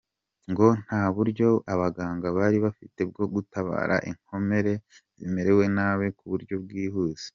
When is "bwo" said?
3.09-3.25